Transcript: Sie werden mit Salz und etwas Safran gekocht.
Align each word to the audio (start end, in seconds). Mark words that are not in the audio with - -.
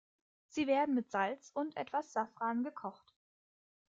Sie 0.47 0.65
werden 0.65 0.95
mit 0.95 1.11
Salz 1.11 1.51
und 1.53 1.77
etwas 1.77 2.11
Safran 2.11 2.63
gekocht. 2.63 3.13